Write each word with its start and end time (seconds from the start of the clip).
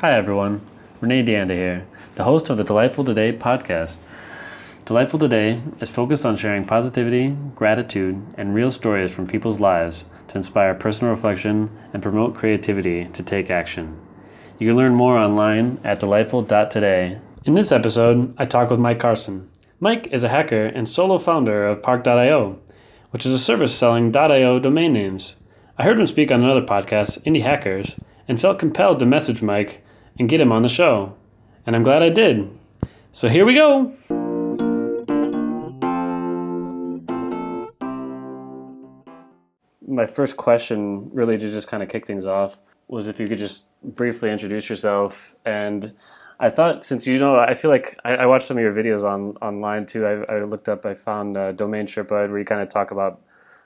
Hi, 0.00 0.12
everyone. 0.14 0.60
Renee 1.00 1.22
Deanda 1.22 1.52
here, 1.52 1.86
the 2.16 2.24
host 2.24 2.50
of 2.50 2.56
the 2.56 2.64
Delightful 2.64 3.04
Today 3.04 3.32
podcast. 3.32 3.98
Delightful 4.84 5.20
Today 5.20 5.62
is 5.80 5.88
focused 5.88 6.26
on 6.26 6.36
sharing 6.36 6.64
positivity, 6.64 7.36
gratitude, 7.54 8.20
and 8.36 8.54
real 8.54 8.72
stories 8.72 9.12
from 9.12 9.28
people's 9.28 9.60
lives 9.60 10.04
to 10.28 10.36
inspire 10.36 10.74
personal 10.74 11.14
reflection 11.14 11.70
and 11.92 12.02
promote 12.02 12.34
creativity 12.34 13.04
to 13.04 13.22
take 13.22 13.50
action. 13.50 13.96
You 14.58 14.68
can 14.68 14.76
learn 14.76 14.94
more 14.94 15.16
online 15.16 15.78
at 15.84 16.00
delightful.today. 16.00 17.20
In 17.44 17.54
this 17.54 17.70
episode, 17.70 18.34
I 18.36 18.46
talk 18.46 18.70
with 18.70 18.80
Mike 18.80 18.98
Carson. 18.98 19.48
Mike 19.78 20.08
is 20.08 20.24
a 20.24 20.28
hacker 20.28 20.66
and 20.66 20.88
solo 20.88 21.18
founder 21.18 21.68
of 21.68 21.84
Park.io, 21.84 22.58
which 23.10 23.24
is 23.24 23.32
a 23.32 23.38
service 23.38 23.74
selling 23.74 24.14
.io 24.14 24.58
domain 24.58 24.92
names. 24.92 25.36
I 25.78 25.84
heard 25.84 26.00
him 26.00 26.06
speak 26.08 26.32
on 26.32 26.42
another 26.42 26.66
podcast, 26.66 27.22
Indie 27.22 27.42
Hackers, 27.42 27.96
and 28.28 28.40
felt 28.40 28.58
compelled 28.58 28.98
to 28.98 29.06
message 29.06 29.42
Mike 29.42 29.82
and 30.18 30.28
get 30.28 30.40
him 30.40 30.52
on 30.52 30.62
the 30.62 30.68
show. 30.68 31.14
And 31.66 31.74
I'm 31.74 31.82
glad 31.82 32.02
I 32.02 32.08
did. 32.08 32.50
So 33.12 33.28
here 33.28 33.44
we 33.44 33.54
go. 33.54 33.92
My 39.86 40.06
first 40.06 40.36
question, 40.36 41.10
really 41.12 41.38
to 41.38 41.50
just 41.50 41.68
kind 41.68 41.82
of 41.82 41.88
kick 41.88 42.06
things 42.06 42.26
off, 42.26 42.56
was 42.88 43.06
if 43.06 43.20
you 43.20 43.28
could 43.28 43.38
just 43.38 43.64
briefly 43.82 44.30
introduce 44.30 44.68
yourself. 44.68 45.16
And 45.44 45.92
I 46.40 46.50
thought, 46.50 46.84
since 46.84 47.06
you 47.06 47.18
know, 47.18 47.36
I 47.36 47.54
feel 47.54 47.70
like 47.70 47.98
I, 48.04 48.14
I 48.14 48.26
watched 48.26 48.46
some 48.46 48.56
of 48.56 48.62
your 48.62 48.72
videos 48.72 49.04
on 49.04 49.36
online 49.36 49.86
too. 49.86 50.06
I, 50.06 50.34
I 50.34 50.44
looked 50.44 50.68
up, 50.68 50.84
I 50.84 50.94
found 50.94 51.36
uh, 51.36 51.52
Domain 51.52 51.86
Sherpa 51.86 52.28
where 52.28 52.38
you 52.38 52.44
kind 52.44 52.60
of 52.60 52.68
talk 52.68 52.90
about 52.90 53.20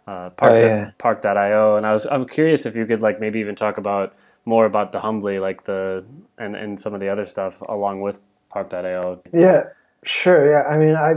uh, 0.06 0.30
Park, 0.30 0.52
oh, 0.52 0.58
yeah. 0.58 0.90
Park.io, 0.98 1.77
and 1.77 1.86
I 1.86 1.92
was 1.92 2.06
I'm 2.06 2.27
curious 2.27 2.66
if 2.66 2.74
you 2.74 2.86
could 2.86 3.00
like 3.00 3.20
maybe 3.20 3.40
even 3.40 3.54
talk 3.54 3.78
about 3.78 4.14
more 4.48 4.64
about 4.64 4.92
the 4.92 4.98
Humbly, 4.98 5.38
like 5.38 5.64
the 5.64 6.04
and 6.38 6.56
and 6.56 6.80
some 6.80 6.94
of 6.94 7.00
the 7.00 7.10
other 7.10 7.26
stuff 7.26 7.60
along 7.60 8.00
with 8.00 8.16
Park.io. 8.48 9.20
Yeah, 9.32 9.64
sure. 10.05 10.50
Yeah, 10.50 10.62
I 10.62 10.78
mean, 10.78 10.96
I 10.96 11.16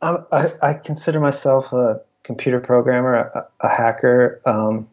I, 0.00 0.52
I 0.62 0.74
consider 0.74 1.18
myself 1.18 1.72
a 1.72 2.00
computer 2.22 2.60
programmer, 2.60 3.14
a, 3.16 3.46
a 3.60 3.68
hacker, 3.68 4.40
um, 4.46 4.88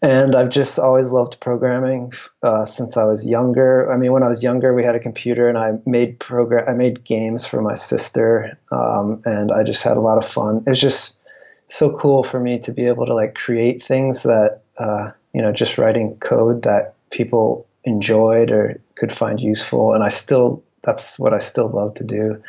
and 0.00 0.36
I've 0.36 0.50
just 0.50 0.78
always 0.78 1.10
loved 1.10 1.40
programming 1.40 2.12
uh, 2.44 2.64
since 2.64 2.96
I 2.96 3.02
was 3.02 3.26
younger. 3.26 3.92
I 3.92 3.96
mean, 3.96 4.12
when 4.12 4.22
I 4.22 4.28
was 4.28 4.44
younger, 4.44 4.72
we 4.72 4.84
had 4.84 4.94
a 4.94 5.00
computer, 5.00 5.48
and 5.48 5.58
I 5.58 5.72
made 5.84 6.20
program. 6.20 6.68
I 6.68 6.74
made 6.74 7.02
games 7.02 7.44
for 7.44 7.60
my 7.60 7.74
sister, 7.74 8.56
um, 8.70 9.20
and 9.24 9.50
I 9.50 9.64
just 9.64 9.82
had 9.82 9.96
a 9.96 10.00
lot 10.00 10.18
of 10.18 10.30
fun. 10.30 10.62
It 10.64 10.70
was 10.70 10.80
just 10.80 11.16
so 11.66 11.98
cool 11.98 12.22
for 12.22 12.38
me 12.38 12.60
to 12.60 12.72
be 12.72 12.86
able 12.86 13.06
to 13.06 13.14
like 13.14 13.34
create 13.34 13.82
things 13.82 14.22
that. 14.22 14.60
Uh, 14.78 15.10
you 15.36 15.42
know, 15.42 15.52
just 15.52 15.76
writing 15.76 16.16
code 16.16 16.62
that 16.62 16.94
people 17.10 17.66
enjoyed 17.84 18.50
or 18.50 18.80
could 18.94 19.14
find 19.14 19.38
useful. 19.38 19.92
And 19.92 20.02
I 20.02 20.08
still, 20.08 20.64
that's 20.80 21.18
what 21.18 21.34
I 21.34 21.40
still 21.40 21.68
love 21.68 21.92
to 21.96 22.04
do. 22.04 22.42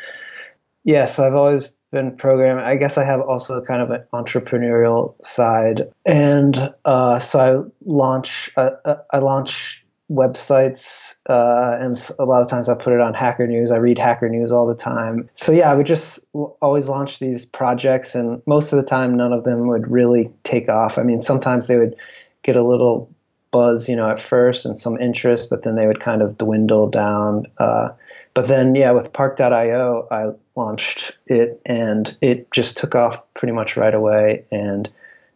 Yeah, 0.84 1.04
so 1.04 1.26
I've 1.26 1.34
always 1.34 1.68
been 1.92 2.16
programming. 2.16 2.64
I 2.64 2.76
guess 2.76 2.96
I 2.96 3.04
have 3.04 3.20
also 3.20 3.60
kind 3.62 3.82
of 3.82 3.90
an 3.90 4.04
entrepreneurial 4.14 5.22
side, 5.22 5.92
and 6.06 6.72
uh, 6.86 7.18
so 7.18 7.38
I 7.38 7.70
launch 7.84 8.50
uh, 8.56 8.70
uh 8.84 8.96
I 9.12 9.18
launch 9.18 9.84
websites, 10.10 11.16
uh, 11.28 11.76
and 11.78 11.98
a 12.18 12.24
lot 12.24 12.40
of 12.40 12.48
times 12.48 12.70
I 12.70 12.74
put 12.74 12.94
it 12.94 13.00
on 13.00 13.12
Hacker 13.12 13.46
News. 13.46 13.70
I 13.70 13.76
read 13.76 13.98
Hacker 13.98 14.30
News 14.30 14.50
all 14.50 14.66
the 14.66 14.74
time. 14.74 15.28
So 15.34 15.52
yeah, 15.52 15.70
I 15.70 15.74
would 15.74 15.86
just 15.86 16.20
always 16.62 16.86
launch 16.86 17.18
these 17.18 17.44
projects, 17.44 18.14
and 18.14 18.40
most 18.46 18.72
of 18.72 18.76
the 18.76 18.82
time, 18.84 19.16
none 19.16 19.34
of 19.34 19.44
them 19.44 19.66
would 19.68 19.90
really 19.90 20.30
take 20.44 20.70
off. 20.70 20.96
I 20.96 21.02
mean, 21.02 21.20
sometimes 21.20 21.66
they 21.66 21.76
would 21.76 21.96
get 22.42 22.56
a 22.56 22.64
little 22.64 23.10
buzz, 23.50 23.88
you 23.88 23.96
know, 23.96 24.10
at 24.10 24.20
first 24.20 24.66
and 24.66 24.78
some 24.78 25.00
interest, 25.00 25.50
but 25.50 25.62
then 25.62 25.74
they 25.76 25.86
would 25.86 26.00
kind 26.00 26.22
of 26.22 26.38
dwindle 26.38 26.88
down. 26.88 27.46
Uh, 27.58 27.88
but 28.34 28.46
then, 28.46 28.74
yeah, 28.74 28.90
with 28.92 29.12
Park.io, 29.12 30.06
I 30.10 30.30
launched 30.54 31.16
it 31.26 31.60
and 31.66 32.16
it 32.20 32.50
just 32.52 32.76
took 32.76 32.94
off 32.94 33.20
pretty 33.34 33.52
much 33.52 33.76
right 33.76 33.94
away 33.94 34.44
and 34.50 34.88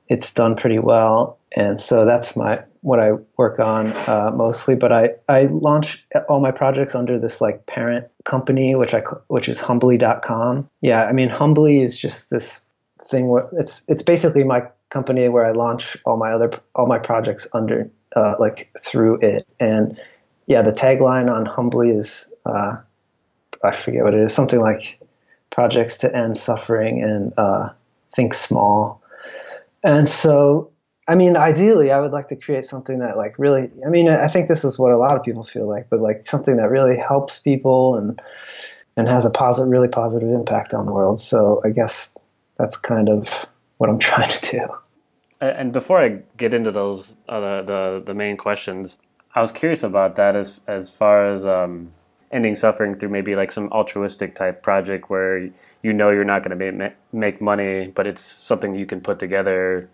it's 0.08 0.32
done 0.32 0.56
pretty 0.56 0.78
well. 0.78 1.38
And 1.56 1.80
so 1.80 2.04
that's 2.04 2.36
my 2.36 2.62
what 2.82 2.98
I 2.98 3.12
work 3.36 3.60
on 3.60 3.92
uh, 4.08 4.30
mostly. 4.34 4.74
But 4.74 4.92
I, 4.92 5.10
I 5.28 5.44
launch 5.46 6.04
all 6.28 6.40
my 6.40 6.50
projects 6.50 6.94
under 6.94 7.18
this 7.18 7.40
like 7.40 7.66
parent 7.66 8.06
company, 8.24 8.74
which 8.74 8.94
I 8.94 9.00
which 9.28 9.48
is 9.48 9.60
Humbly.com. 9.60 10.68
Yeah, 10.80 11.04
I 11.04 11.12
mean 11.12 11.28
Humbly 11.28 11.80
is 11.80 11.98
just 11.98 12.30
this 12.30 12.62
thing 13.08 13.28
where 13.28 13.48
it's 13.52 13.84
it's 13.88 14.02
basically 14.02 14.44
my 14.44 14.62
company 14.92 15.28
where 15.28 15.46
I 15.46 15.52
launch 15.52 15.96
all 16.04 16.16
my 16.16 16.32
other 16.32 16.50
all 16.74 16.86
my 16.86 16.98
projects 16.98 17.48
under 17.52 17.90
uh, 18.14 18.34
like 18.38 18.70
through 18.78 19.20
it. 19.20 19.48
And 19.58 19.98
yeah, 20.46 20.62
the 20.62 20.72
tagline 20.72 21.32
on 21.32 21.46
Humbly 21.46 21.90
is 21.90 22.28
uh, 22.44 22.76
I 23.64 23.72
forget 23.72 24.04
what 24.04 24.14
it 24.14 24.20
is, 24.20 24.34
something 24.34 24.60
like 24.60 25.00
projects 25.50 25.98
to 25.98 26.14
end 26.14 26.36
suffering 26.36 27.02
and 27.02 27.32
uh, 27.36 27.70
think 28.14 28.34
small. 28.34 29.02
And 29.82 30.06
so, 30.06 30.70
I 31.08 31.14
mean, 31.14 31.36
ideally, 31.36 31.90
I 31.90 32.00
would 32.00 32.12
like 32.12 32.28
to 32.28 32.36
create 32.36 32.66
something 32.66 32.98
that 32.98 33.16
like 33.16 33.38
really. 33.38 33.70
I 33.84 33.88
mean, 33.88 34.08
I 34.08 34.28
think 34.28 34.48
this 34.48 34.64
is 34.64 34.78
what 34.78 34.92
a 34.92 34.98
lot 34.98 35.16
of 35.16 35.22
people 35.22 35.44
feel 35.44 35.66
like, 35.66 35.88
but 35.88 36.00
like 36.00 36.26
something 36.26 36.56
that 36.58 36.70
really 36.70 36.98
helps 36.98 37.40
people 37.40 37.96
and 37.96 38.20
and 38.96 39.08
has 39.08 39.24
a 39.24 39.30
positive, 39.30 39.70
really 39.70 39.88
positive 39.88 40.28
impact 40.28 40.74
on 40.74 40.84
the 40.84 40.92
world. 40.92 41.18
So 41.18 41.62
I 41.64 41.70
guess 41.70 42.12
that's 42.58 42.76
kind 42.76 43.08
of 43.08 43.28
what 43.78 43.88
I'm 43.88 43.98
trying 44.10 44.30
to 44.30 44.50
do. 44.50 44.81
And 45.42 45.72
before 45.72 46.00
I 46.00 46.20
get 46.36 46.54
into 46.54 46.70
those 46.70 47.16
uh, 47.28 47.40
the, 47.40 47.62
the, 47.62 48.02
the 48.06 48.14
main 48.14 48.36
questions, 48.36 48.96
I 49.34 49.40
was 49.40 49.50
curious 49.50 49.82
about 49.82 50.14
that 50.16 50.36
as 50.36 50.60
as 50.68 50.88
far 50.88 51.32
as 51.32 51.44
um, 51.44 51.92
ending 52.30 52.54
suffering 52.54 52.96
through 52.96 53.08
maybe 53.08 53.34
like 53.34 53.50
some 53.50 53.68
altruistic 53.72 54.36
type 54.36 54.62
project 54.62 55.10
where 55.10 55.50
you 55.82 55.92
know 55.92 56.10
you're 56.10 56.24
not 56.24 56.44
going 56.44 56.56
to 56.56 56.92
make 57.12 57.40
money, 57.40 57.88
but 57.88 58.06
it's 58.06 58.22
something 58.22 58.74
you 58.74 58.86
can 58.86 59.00
put 59.00 59.18
together 59.18 59.90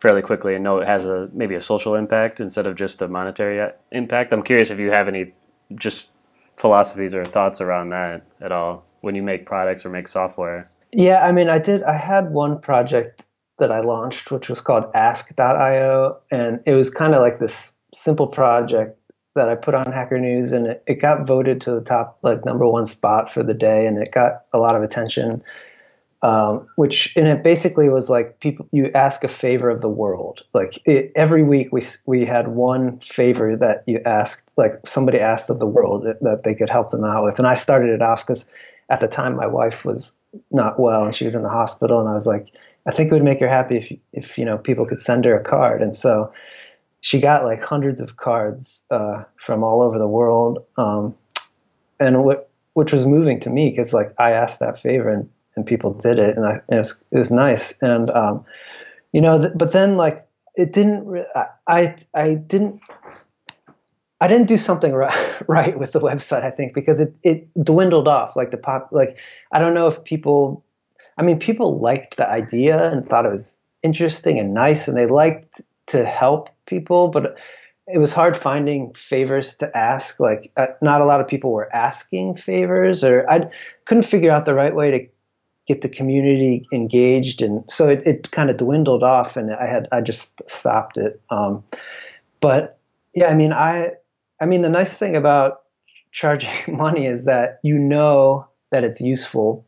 fairly 0.00 0.22
quickly 0.22 0.54
and 0.54 0.64
know 0.64 0.78
it 0.78 0.88
has 0.88 1.04
a 1.04 1.28
maybe 1.32 1.54
a 1.54 1.62
social 1.62 1.94
impact 1.94 2.40
instead 2.40 2.66
of 2.66 2.74
just 2.74 3.00
a 3.00 3.06
monetary 3.06 3.60
uh, 3.60 3.68
impact. 3.92 4.32
I'm 4.32 4.42
curious 4.42 4.70
if 4.70 4.78
you 4.78 4.90
have 4.90 5.06
any 5.06 5.32
just 5.76 6.08
philosophies 6.56 7.14
or 7.14 7.24
thoughts 7.24 7.60
around 7.60 7.90
that 7.90 8.22
at 8.40 8.50
all 8.50 8.84
when 9.02 9.14
you 9.14 9.22
make 9.22 9.46
products 9.46 9.84
or 9.86 9.90
make 9.90 10.08
software. 10.08 10.70
Yeah, 10.92 11.24
I 11.24 11.30
mean, 11.30 11.48
I 11.48 11.58
did. 11.58 11.84
I 11.84 11.96
had 11.96 12.32
one 12.32 12.60
project 12.60 13.28
that 13.60 13.70
I 13.70 13.80
launched, 13.80 14.30
which 14.30 14.48
was 14.48 14.60
called 14.60 14.84
Ask.io, 14.94 16.18
and 16.30 16.60
it 16.66 16.74
was 16.74 16.90
kind 16.90 17.14
of 17.14 17.22
like 17.22 17.38
this 17.38 17.74
simple 17.94 18.26
project 18.26 18.98
that 19.34 19.48
I 19.48 19.54
put 19.54 19.74
on 19.74 19.92
Hacker 19.92 20.18
News, 20.18 20.52
and 20.52 20.66
it, 20.66 20.82
it 20.86 20.94
got 20.96 21.26
voted 21.26 21.60
to 21.62 21.72
the 21.72 21.80
top 21.80 22.18
like 22.22 22.44
number 22.44 22.66
one 22.66 22.86
spot 22.86 23.30
for 23.30 23.42
the 23.42 23.54
day, 23.54 23.86
and 23.86 23.98
it 23.98 24.12
got 24.12 24.42
a 24.52 24.58
lot 24.58 24.74
of 24.74 24.82
attention. 24.82 25.42
Um, 26.22 26.66
which 26.76 27.14
and 27.16 27.26
it 27.26 27.42
basically 27.42 27.88
was 27.88 28.10
like 28.10 28.40
people 28.40 28.68
you 28.72 28.90
ask 28.94 29.24
a 29.24 29.28
favor 29.28 29.70
of 29.70 29.80
the 29.80 29.88
world. 29.88 30.42
Like 30.52 30.78
it, 30.84 31.12
every 31.14 31.42
week 31.42 31.68
we 31.72 31.82
we 32.04 32.26
had 32.26 32.48
one 32.48 33.00
favor 33.00 33.56
that 33.56 33.84
you 33.86 34.02
asked, 34.04 34.46
like 34.58 34.86
somebody 34.86 35.18
asked 35.18 35.48
of 35.48 35.60
the 35.60 35.66
world 35.66 36.04
that, 36.04 36.20
that 36.20 36.42
they 36.42 36.54
could 36.54 36.68
help 36.68 36.90
them 36.90 37.04
out 37.04 37.24
with, 37.24 37.38
and 37.38 37.46
I 37.46 37.54
started 37.54 37.90
it 37.90 38.02
off 38.02 38.26
because 38.26 38.44
at 38.90 39.00
the 39.00 39.08
time 39.08 39.36
my 39.36 39.46
wife 39.46 39.84
was 39.84 40.14
not 40.50 40.78
well 40.78 41.04
and 41.04 41.14
she 41.14 41.24
was 41.24 41.34
in 41.34 41.42
the 41.42 41.48
hospital, 41.48 42.00
and 42.00 42.08
I 42.08 42.14
was 42.14 42.26
like 42.26 42.48
I 42.86 42.92
think 42.92 43.10
it 43.10 43.14
would 43.14 43.24
make 43.24 43.40
her 43.40 43.48
happy 43.48 43.76
if 43.76 43.92
if 44.12 44.38
you 44.38 44.44
know 44.44 44.58
people 44.58 44.86
could 44.86 45.00
send 45.00 45.24
her 45.24 45.38
a 45.38 45.42
card. 45.42 45.82
And 45.82 45.94
so 45.94 46.32
she 47.00 47.20
got 47.20 47.44
like 47.44 47.62
hundreds 47.62 48.00
of 48.00 48.16
cards 48.16 48.84
uh, 48.90 49.24
from 49.36 49.62
all 49.62 49.82
over 49.82 49.98
the 49.98 50.08
world, 50.08 50.64
um, 50.76 51.14
and 51.98 52.24
what 52.24 52.50
which 52.74 52.92
was 52.92 53.06
moving 53.06 53.40
to 53.40 53.50
me 53.50 53.70
because 53.70 53.92
like 53.92 54.14
I 54.18 54.32
asked 54.32 54.60
that 54.60 54.78
favor 54.78 55.08
and, 55.10 55.28
and 55.56 55.66
people 55.66 55.92
did 55.92 56.18
it, 56.18 56.36
and, 56.36 56.46
I, 56.46 56.60
and 56.68 56.76
it 56.76 56.78
was 56.78 57.02
it 57.10 57.18
was 57.18 57.30
nice. 57.30 57.80
And 57.82 58.10
um, 58.10 58.44
you 59.12 59.20
know, 59.20 59.38
th- 59.38 59.52
but 59.54 59.72
then 59.72 59.96
like 59.96 60.26
it 60.56 60.72
didn't. 60.72 61.06
Re- 61.06 61.26
I 61.66 61.96
I 62.14 62.34
didn't. 62.34 62.80
I 64.22 64.28
didn't 64.28 64.48
do 64.48 64.58
something 64.58 64.92
right, 64.92 65.42
right 65.48 65.78
with 65.78 65.92
the 65.92 66.00
website, 66.00 66.44
I 66.44 66.50
think, 66.50 66.74
because 66.74 67.00
it, 67.00 67.14
it 67.22 67.48
dwindled 67.64 68.06
off. 68.06 68.36
Like 68.36 68.50
the 68.50 68.58
pop, 68.58 68.90
like 68.92 69.16
I 69.50 69.58
don't 69.58 69.72
know 69.72 69.88
if 69.88 70.04
people 70.04 70.62
I 71.20 71.22
mean, 71.22 71.38
people 71.38 71.78
liked 71.78 72.16
the 72.16 72.26
idea 72.26 72.90
and 72.90 73.06
thought 73.06 73.26
it 73.26 73.32
was 73.32 73.58
interesting 73.82 74.38
and 74.38 74.54
nice, 74.54 74.88
and 74.88 74.96
they 74.96 75.04
liked 75.04 75.60
to 75.88 76.02
help 76.06 76.48
people, 76.64 77.08
but 77.08 77.36
it 77.86 77.98
was 77.98 78.10
hard 78.10 78.38
finding 78.38 78.94
favors 78.94 79.58
to 79.58 79.76
ask. 79.76 80.18
Like, 80.18 80.50
uh, 80.56 80.68
not 80.80 81.02
a 81.02 81.04
lot 81.04 81.20
of 81.20 81.28
people 81.28 81.52
were 81.52 81.70
asking 81.76 82.36
favors, 82.36 83.04
or 83.04 83.30
I 83.30 83.50
couldn't 83.84 84.04
figure 84.04 84.30
out 84.30 84.46
the 84.46 84.54
right 84.54 84.74
way 84.74 84.90
to 84.92 85.06
get 85.68 85.82
the 85.82 85.90
community 85.90 86.66
engaged, 86.72 87.42
and 87.42 87.64
so 87.70 87.90
it, 87.90 88.02
it 88.06 88.30
kind 88.30 88.48
of 88.48 88.56
dwindled 88.56 89.02
off, 89.02 89.36
and 89.36 89.52
I 89.52 89.66
had 89.66 89.88
I 89.92 90.00
just 90.00 90.40
stopped 90.48 90.96
it. 90.96 91.20
Um, 91.28 91.62
but 92.40 92.78
yeah, 93.14 93.26
I 93.26 93.34
mean, 93.34 93.52
I 93.52 93.90
I 94.40 94.46
mean, 94.46 94.62
the 94.62 94.70
nice 94.70 94.96
thing 94.96 95.16
about 95.16 95.64
charging 96.12 96.50
money 96.78 97.04
is 97.04 97.26
that 97.26 97.60
you 97.62 97.78
know 97.78 98.48
that 98.70 98.84
it's 98.84 99.02
useful 99.02 99.66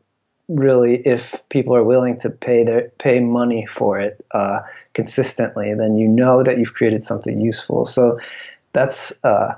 really 0.53 1.05
if 1.05 1.35
people 1.49 1.75
are 1.75 1.83
willing 1.83 2.19
to 2.19 2.29
pay 2.29 2.63
their 2.63 2.89
pay 2.99 3.19
money 3.19 3.65
for 3.65 3.99
it 3.99 4.23
uh, 4.31 4.59
consistently 4.93 5.73
then 5.73 5.97
you 5.97 6.07
know 6.07 6.43
that 6.43 6.57
you've 6.57 6.73
created 6.73 7.03
something 7.03 7.39
useful 7.39 7.85
so 7.85 8.19
that's 8.73 9.13
uh, 9.23 9.53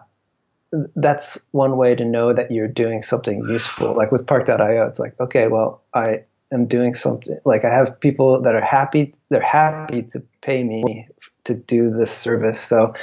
that's 0.95 1.37
one 1.51 1.77
way 1.77 1.95
to 1.95 2.05
know 2.05 2.33
that 2.33 2.51
you're 2.51 2.67
doing 2.67 3.01
something 3.01 3.45
useful. 3.47 3.95
Like 3.95 4.11
with 4.11 4.27
Park.io, 4.27 4.87
it's 4.87 4.99
like, 4.99 5.19
okay, 5.19 5.47
well, 5.47 5.81
I 5.93 6.23
am 6.51 6.65
doing 6.65 6.93
something. 6.93 7.37
Like 7.45 7.65
I 7.65 7.73
have 7.73 7.99
people 7.99 8.41
that 8.41 8.55
are 8.55 8.63
happy. 8.63 9.15
They're 9.29 9.41
happy 9.41 10.03
to 10.13 10.21
pay 10.41 10.63
me 10.63 11.07
to 11.45 11.53
do 11.53 11.91
this 11.91 12.11
service. 12.11 12.59
So 12.59 12.93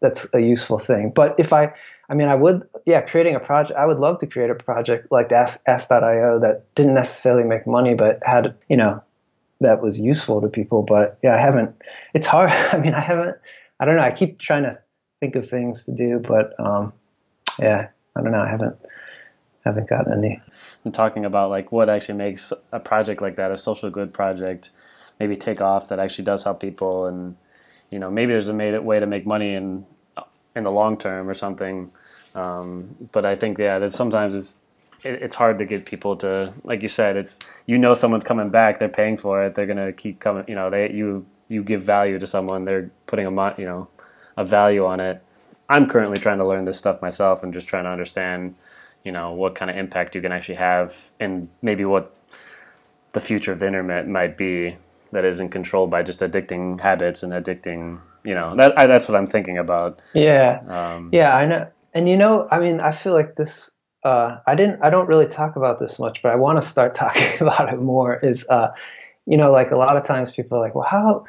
that's 0.00 0.26
a 0.32 0.40
useful 0.40 0.78
thing. 0.78 1.12
But 1.14 1.34
if 1.38 1.52
I, 1.52 1.72
I 2.10 2.14
mean, 2.14 2.26
I 2.26 2.34
would, 2.34 2.68
yeah, 2.86 3.00
creating 3.02 3.36
a 3.36 3.40
project. 3.40 3.78
I 3.78 3.86
would 3.86 4.00
love 4.00 4.18
to 4.18 4.26
create 4.26 4.50
a 4.50 4.54
project 4.56 5.12
like 5.12 5.30
Ask.io 5.30 6.40
that 6.40 6.64
didn't 6.74 6.94
necessarily 6.94 7.44
make 7.44 7.68
money, 7.68 7.94
but 7.94 8.18
had, 8.24 8.56
you 8.68 8.76
know, 8.76 9.00
that 9.60 9.80
was 9.80 10.00
useful 10.00 10.40
to 10.40 10.48
people. 10.48 10.82
But 10.82 11.18
yeah, 11.22 11.36
I 11.36 11.38
haven't. 11.38 11.74
It's 12.12 12.26
hard. 12.26 12.50
I 12.72 12.78
mean, 12.78 12.94
I 12.94 13.00
haven't. 13.00 13.36
I 13.78 13.84
don't 13.84 13.96
know. 13.96 14.02
I 14.02 14.10
keep 14.10 14.40
trying 14.40 14.64
to 14.64 14.76
think 15.20 15.36
of 15.36 15.48
things 15.48 15.84
to 15.84 15.92
do, 15.92 16.18
but 16.18 16.58
um, 16.58 16.92
yeah, 17.60 17.88
I 18.16 18.22
don't 18.22 18.32
know. 18.32 18.40
I 18.40 18.48
haven't 18.48 18.76
haven't 19.64 19.88
gotten 19.88 20.12
any. 20.12 20.42
And 20.84 20.92
talking 20.92 21.24
about 21.24 21.50
like 21.50 21.70
what 21.70 21.88
actually 21.88 22.18
makes 22.18 22.52
a 22.72 22.80
project 22.80 23.22
like 23.22 23.36
that, 23.36 23.52
a 23.52 23.58
social 23.58 23.88
good 23.88 24.12
project, 24.12 24.70
maybe 25.20 25.36
take 25.36 25.60
off 25.60 25.88
that 25.88 26.00
actually 26.00 26.24
does 26.24 26.42
help 26.42 26.60
people, 26.60 27.06
and 27.06 27.36
you 27.90 28.00
know 28.00 28.10
maybe 28.10 28.32
there's 28.32 28.48
a 28.48 28.54
way 28.54 28.98
to 28.98 29.06
make 29.06 29.26
money 29.26 29.54
in 29.54 29.86
in 30.56 30.64
the 30.64 30.70
long 30.70 30.96
term 30.96 31.28
or 31.28 31.34
something. 31.34 31.90
Um, 32.34 32.96
but 33.12 33.24
I 33.24 33.36
think 33.36 33.58
yeah, 33.58 33.78
that 33.78 33.92
sometimes 33.92 34.34
it's 34.34 34.58
it, 35.02 35.22
it's 35.22 35.36
hard 35.36 35.58
to 35.58 35.64
get 35.64 35.84
people 35.84 36.16
to 36.16 36.52
like 36.64 36.82
you 36.82 36.88
said. 36.88 37.16
It's 37.16 37.38
you 37.66 37.78
know 37.78 37.94
someone's 37.94 38.24
coming 38.24 38.50
back, 38.50 38.78
they're 38.78 38.88
paying 38.88 39.16
for 39.16 39.44
it, 39.44 39.54
they're 39.54 39.66
gonna 39.66 39.92
keep 39.92 40.20
coming. 40.20 40.44
You 40.48 40.54
know 40.54 40.70
they 40.70 40.90
you 40.90 41.26
you 41.48 41.62
give 41.62 41.82
value 41.82 42.18
to 42.18 42.26
someone, 42.26 42.64
they're 42.64 42.90
putting 43.06 43.26
a 43.26 43.54
you 43.58 43.66
know 43.66 43.88
a 44.36 44.44
value 44.44 44.86
on 44.86 45.00
it. 45.00 45.22
I'm 45.68 45.88
currently 45.88 46.18
trying 46.18 46.38
to 46.38 46.46
learn 46.46 46.64
this 46.64 46.78
stuff 46.78 47.00
myself 47.00 47.42
and 47.42 47.52
just 47.52 47.68
trying 47.68 47.84
to 47.84 47.90
understand, 47.90 48.56
you 49.04 49.12
know, 49.12 49.32
what 49.32 49.54
kind 49.54 49.70
of 49.70 49.76
impact 49.76 50.16
you 50.16 50.20
can 50.20 50.32
actually 50.32 50.56
have 50.56 50.96
and 51.20 51.48
maybe 51.62 51.84
what 51.84 52.12
the 53.12 53.20
future 53.20 53.52
of 53.52 53.60
the 53.60 53.66
internet 53.66 54.08
might 54.08 54.36
be 54.36 54.76
that 55.12 55.24
isn't 55.24 55.50
controlled 55.50 55.90
by 55.90 56.02
just 56.02 56.20
addicting 56.20 56.80
habits 56.80 57.22
and 57.22 57.32
addicting, 57.32 58.00
you 58.24 58.34
know, 58.34 58.54
that 58.56 58.78
I, 58.78 58.86
that's 58.86 59.08
what 59.08 59.16
I'm 59.16 59.26
thinking 59.26 59.58
about. 59.58 60.00
Yeah. 60.14 60.60
Um, 60.68 61.10
yeah, 61.12 61.36
I 61.36 61.46
know. 61.46 61.68
And 61.94 62.08
you 62.08 62.16
know, 62.16 62.46
I 62.50 62.58
mean, 62.58 62.80
I 62.80 62.92
feel 62.92 63.12
like 63.12 63.36
this 63.36 63.70
uh, 64.04 64.38
I 64.46 64.54
didn't 64.54 64.82
I 64.82 64.90
don't 64.90 65.08
really 65.08 65.26
talk 65.26 65.56
about 65.56 65.80
this 65.80 65.98
much, 65.98 66.22
but 66.22 66.32
I 66.32 66.36
want 66.36 66.60
to 66.62 66.66
start 66.66 66.94
talking 67.04 67.40
about 67.40 67.72
it 67.72 67.80
more 67.80 68.18
is 68.18 68.46
uh, 68.48 68.68
you 69.26 69.36
know, 69.36 69.50
like 69.50 69.70
a 69.70 69.76
lot 69.76 69.96
of 69.96 70.04
times 70.04 70.32
people 70.32 70.58
are 70.58 70.60
like, 70.60 70.74
well, 70.74 70.88
how 70.88 71.24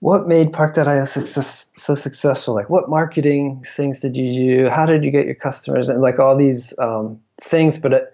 what 0.00 0.26
made 0.26 0.52
Park.io 0.52 1.04
success, 1.04 1.70
so 1.76 1.94
successful? 1.94 2.54
Like, 2.54 2.70
what 2.70 2.88
marketing 2.88 3.64
things 3.76 4.00
did 4.00 4.16
you 4.16 4.64
do? 4.64 4.70
How 4.70 4.86
did 4.86 5.04
you 5.04 5.10
get 5.10 5.26
your 5.26 5.34
customers? 5.34 5.90
And 5.90 6.00
like 6.00 6.18
all 6.18 6.36
these 6.36 6.76
um, 6.78 7.20
things. 7.42 7.78
But 7.78 7.92
it, 7.92 8.12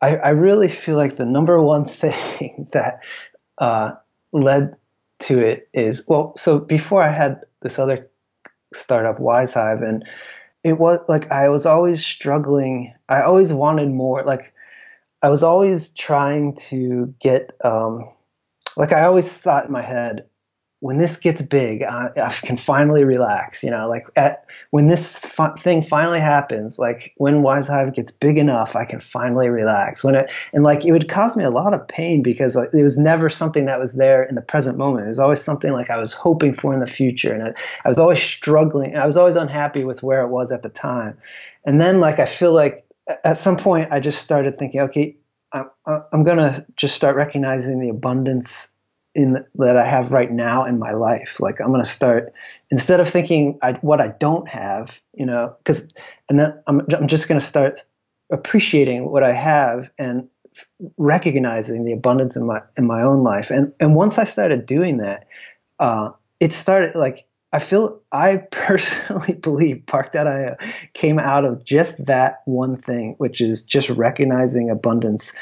I, 0.00 0.16
I, 0.16 0.28
really 0.30 0.68
feel 0.68 0.96
like 0.96 1.16
the 1.16 1.26
number 1.26 1.60
one 1.60 1.84
thing 2.02 2.68
that 2.72 3.00
uh, 3.58 3.92
led 4.32 4.76
to 5.24 5.38
it 5.38 5.68
is 5.72 6.04
well, 6.08 6.34
so 6.36 6.58
before 6.58 7.02
I 7.02 7.12
had 7.12 7.40
this 7.62 7.78
other 7.78 8.10
startup, 8.74 9.18
WiseHive, 9.18 9.86
and 9.86 10.04
it 10.62 10.78
was 10.78 11.00
like 11.08 11.30
I 11.30 11.48
was 11.48 11.66
always 11.66 12.04
struggling. 12.04 12.94
I 13.08 13.22
always 13.22 13.52
wanted 13.52 13.90
more. 13.90 14.22
Like, 14.24 14.52
I 15.22 15.28
was 15.28 15.42
always 15.42 15.90
trying 15.92 16.56
to 16.68 17.14
get, 17.18 17.50
um, 17.64 18.10
like, 18.76 18.92
I 18.92 19.04
always 19.04 19.32
thought 19.32 19.66
in 19.66 19.72
my 19.72 19.82
head, 19.82 20.26
when 20.84 20.98
this 20.98 21.16
gets 21.16 21.40
big, 21.40 21.82
I, 21.82 22.10
I, 22.14 22.28
can 22.42 22.58
finally 22.58 23.04
relax. 23.04 23.64
You 23.64 23.70
know, 23.70 23.88
like 23.88 24.06
at 24.16 24.44
when 24.68 24.86
this 24.86 25.16
fu- 25.24 25.56
thing 25.56 25.82
finally 25.82 26.20
happens, 26.20 26.78
like 26.78 27.14
when 27.16 27.36
WiseHive 27.40 27.94
gets 27.94 28.12
big 28.12 28.36
enough, 28.36 28.76
I 28.76 28.84
can 28.84 29.00
finally 29.00 29.48
relax. 29.48 30.04
When 30.04 30.14
it 30.14 30.30
and 30.52 30.62
like 30.62 30.84
it 30.84 30.92
would 30.92 31.08
cause 31.08 31.38
me 31.38 31.44
a 31.44 31.48
lot 31.48 31.72
of 31.72 31.88
pain 31.88 32.22
because 32.22 32.54
like, 32.54 32.68
it 32.74 32.82
was 32.82 32.98
never 32.98 33.30
something 33.30 33.64
that 33.64 33.80
was 33.80 33.94
there 33.94 34.24
in 34.24 34.34
the 34.34 34.42
present 34.42 34.76
moment. 34.76 35.06
It 35.06 35.08
was 35.08 35.18
always 35.18 35.40
something 35.40 35.72
like 35.72 35.88
I 35.88 35.98
was 35.98 36.12
hoping 36.12 36.52
for 36.52 36.74
in 36.74 36.80
the 36.80 36.86
future, 36.86 37.32
and 37.32 37.42
I, 37.44 37.54
I 37.86 37.88
was 37.88 37.98
always 37.98 38.20
struggling. 38.20 38.94
I 38.94 39.06
was 39.06 39.16
always 39.16 39.36
unhappy 39.36 39.84
with 39.84 40.02
where 40.02 40.20
it 40.20 40.28
was 40.28 40.52
at 40.52 40.62
the 40.62 40.68
time. 40.68 41.16
And 41.64 41.80
then 41.80 41.98
like 42.00 42.18
I 42.18 42.26
feel 42.26 42.52
like 42.52 42.84
at 43.24 43.38
some 43.38 43.56
point 43.56 43.90
I 43.90 44.00
just 44.00 44.20
started 44.20 44.58
thinking, 44.58 44.80
okay, 44.80 45.16
I'm, 45.50 45.70
I'm 45.86 46.24
gonna 46.24 46.66
just 46.76 46.94
start 46.94 47.16
recognizing 47.16 47.80
the 47.80 47.88
abundance 47.88 48.73
in 49.14 49.44
that 49.54 49.76
I 49.76 49.86
have 49.86 50.10
right 50.10 50.30
now 50.30 50.64
in 50.64 50.78
my 50.78 50.92
life. 50.92 51.38
Like 51.40 51.60
I'm 51.60 51.68
going 51.68 51.82
to 51.82 51.88
start 51.88 52.32
instead 52.70 53.00
of 53.00 53.08
thinking 53.08 53.58
I, 53.62 53.72
what 53.74 54.00
I 54.00 54.08
don't 54.08 54.48
have, 54.48 55.00
you 55.12 55.26
know, 55.26 55.54
because 55.58 55.88
and 56.28 56.38
then 56.38 56.60
I'm 56.66 56.80
I'm 56.92 57.06
just 57.06 57.28
going 57.28 57.40
to 57.40 57.46
start 57.46 57.84
appreciating 58.30 59.10
what 59.10 59.22
I 59.22 59.32
have 59.32 59.90
and 59.98 60.28
recognizing 60.96 61.84
the 61.84 61.92
abundance 61.92 62.36
in 62.36 62.46
my 62.46 62.62
in 62.76 62.86
my 62.86 63.02
own 63.02 63.22
life. 63.22 63.50
And 63.50 63.72
and 63.80 63.94
once 63.94 64.18
I 64.18 64.24
started 64.24 64.66
doing 64.66 64.98
that, 64.98 65.26
uh, 65.78 66.10
it 66.40 66.52
started 66.52 66.94
like 66.94 67.26
I 67.52 67.60
feel 67.60 68.02
I 68.10 68.36
personally 68.50 69.34
believe 69.34 69.86
Park.io 69.86 70.56
came 70.92 71.18
out 71.18 71.44
of 71.44 71.64
just 71.64 72.04
that 72.06 72.42
one 72.46 72.76
thing, 72.76 73.14
which 73.18 73.40
is 73.40 73.62
just 73.62 73.88
recognizing 73.90 74.70
abundance 74.70 75.32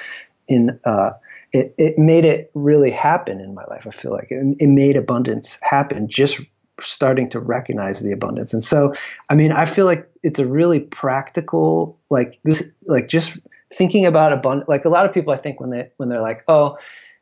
in 0.48 0.78
uh, 0.84 1.12
it, 1.52 1.74
it 1.78 1.98
made 1.98 2.24
it 2.24 2.50
really 2.54 2.90
happen 2.90 3.40
in 3.40 3.54
my 3.54 3.64
life. 3.64 3.86
I 3.86 3.90
feel 3.90 4.12
like 4.12 4.30
it, 4.30 4.56
it 4.58 4.68
made 4.68 4.96
abundance 4.96 5.58
happen 5.62 6.08
just 6.08 6.40
starting 6.80 7.28
to 7.30 7.40
recognize 7.40 8.00
the 8.00 8.12
abundance. 8.12 8.54
And 8.54 8.64
so, 8.64 8.94
I 9.30 9.34
mean, 9.34 9.52
I 9.52 9.66
feel 9.66 9.86
like 9.86 10.08
it's 10.22 10.38
a 10.38 10.46
really 10.46 10.80
practical, 10.80 11.98
like 12.10 12.40
this, 12.44 12.62
like 12.86 13.08
just 13.08 13.36
thinking 13.72 14.06
about 14.06 14.32
abundance. 14.32 14.68
Like 14.68 14.84
a 14.84 14.88
lot 14.88 15.06
of 15.06 15.12
people, 15.12 15.32
I 15.32 15.36
think 15.36 15.60
when 15.60 15.70
they 15.70 15.90
when 15.98 16.08
they're 16.08 16.22
like, 16.22 16.42
oh, 16.48 16.76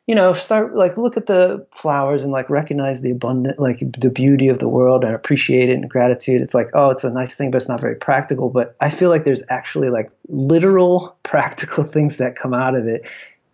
you 0.07 0.15
know, 0.15 0.33
start 0.33 0.75
like 0.75 0.97
look 0.97 1.17
at 1.17 1.27
the 1.27 1.65
flowers 1.75 2.23
and 2.23 2.31
like 2.31 2.49
recognize 2.49 3.01
the 3.01 3.11
abundant, 3.11 3.59
like 3.59 3.79
the 3.79 4.09
beauty 4.09 4.47
of 4.47 4.59
the 4.59 4.67
world 4.67 5.03
and 5.03 5.13
appreciate 5.13 5.69
it 5.69 5.73
and 5.73 5.89
gratitude. 5.89 6.41
It's 6.41 6.53
like, 6.53 6.69
oh, 6.73 6.89
it's 6.89 7.03
a 7.03 7.11
nice 7.11 7.35
thing, 7.35 7.51
but 7.51 7.57
it's 7.57 7.69
not 7.69 7.81
very 7.81 7.95
practical. 7.95 8.49
But 8.49 8.75
I 8.79 8.89
feel 8.89 9.09
like 9.09 9.25
there's 9.25 9.43
actually 9.49 9.89
like 9.89 10.09
literal 10.29 11.17
practical 11.23 11.83
things 11.83 12.17
that 12.17 12.35
come 12.35 12.53
out 12.53 12.75
of 12.75 12.87
it 12.87 13.03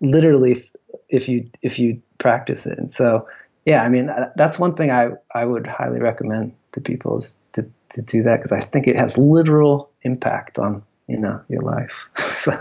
literally 0.01 0.63
if 1.09 1.27
you 1.27 1.49
if 1.61 1.79
you 1.79 2.01
practice 2.17 2.65
it. 2.65 2.77
And 2.77 2.91
so, 2.91 3.27
yeah, 3.65 3.83
I 3.83 3.89
mean 3.89 4.09
that's 4.35 4.59
one 4.59 4.75
thing 4.75 4.91
I 4.91 5.09
I 5.33 5.45
would 5.45 5.67
highly 5.67 5.99
recommend 5.99 6.53
to 6.73 6.81
people 6.81 7.17
is 7.17 7.37
to 7.53 7.69
to 7.89 8.01
do 8.01 8.23
that 8.23 8.37
because 8.37 8.51
I 8.51 8.61
think 8.61 8.87
it 8.87 8.95
has 8.95 9.17
literal 9.17 9.89
impact 10.03 10.59
on 10.59 10.83
you 11.07 11.17
know 11.17 11.41
your 11.49 11.61
life. 11.61 11.91
so 12.17 12.53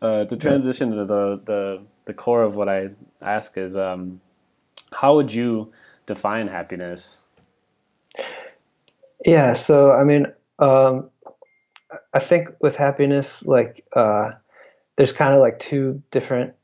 uh, 0.00 0.24
to 0.24 0.36
transition 0.36 0.90
to 0.90 1.04
the 1.04 1.40
the 1.44 1.82
the 2.04 2.14
core 2.14 2.42
of 2.42 2.56
what 2.56 2.68
I 2.68 2.90
ask 3.20 3.56
is 3.56 3.76
um, 3.76 4.20
how 4.92 5.16
would 5.16 5.32
you 5.32 5.72
define 6.06 6.48
happiness? 6.48 7.20
Yeah, 9.24 9.54
so 9.54 9.92
I 9.92 10.02
mean, 10.02 10.26
um, 10.58 11.10
I 12.12 12.18
think 12.18 12.48
with 12.60 12.76
happiness, 12.76 13.44
like 13.44 13.84
uh, 13.94 14.32
there's 14.96 15.12
kind 15.12 15.34
of 15.34 15.40
like 15.40 15.58
two 15.58 16.02
different 16.10 16.54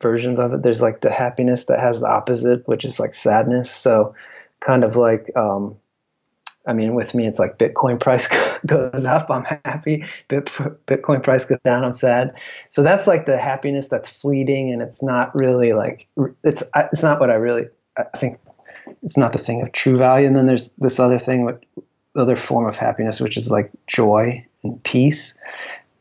versions 0.00 0.38
of 0.38 0.52
it. 0.52 0.62
There's 0.62 0.82
like 0.82 1.00
the 1.00 1.10
happiness 1.10 1.64
that 1.64 1.80
has 1.80 2.00
the 2.00 2.08
opposite, 2.08 2.66
which 2.66 2.84
is 2.84 2.98
like 2.98 3.14
sadness. 3.14 3.70
So 3.70 4.14
kind 4.60 4.84
of 4.84 4.96
like, 4.96 5.30
um, 5.36 5.76
I 6.66 6.72
mean, 6.72 6.94
with 6.94 7.14
me, 7.14 7.26
it's 7.26 7.38
like 7.38 7.58
Bitcoin 7.58 7.98
price 7.98 8.28
goes 8.66 9.04
up, 9.04 9.30
I'm 9.30 9.44
happy. 9.64 10.04
Bitcoin 10.28 11.22
price 11.22 11.44
goes 11.46 11.58
down, 11.64 11.84
I'm 11.84 11.94
sad. 11.94 12.34
So 12.68 12.82
that's 12.82 13.06
like 13.06 13.26
the 13.26 13.38
happiness 13.38 13.88
that's 13.88 14.08
fleeting, 14.08 14.72
and 14.72 14.82
it's 14.82 15.02
not 15.02 15.32
really 15.40 15.72
like 15.72 16.06
it's 16.44 16.62
it's 16.74 17.02
not 17.02 17.18
what 17.18 17.30
I 17.30 17.34
really 17.34 17.68
I 17.96 18.04
think 18.16 18.38
it's 19.02 19.16
not 19.16 19.32
the 19.32 19.38
thing 19.38 19.62
of 19.62 19.72
true 19.72 19.98
value. 19.98 20.26
And 20.26 20.36
then 20.36 20.46
there's 20.46 20.74
this 20.74 21.00
other 21.00 21.18
thing, 21.18 21.58
other 22.14 22.36
form 22.36 22.68
of 22.68 22.76
happiness, 22.76 23.20
which 23.20 23.36
is 23.36 23.50
like 23.50 23.70
joy 23.86 24.44
and 24.62 24.82
peace. 24.82 25.38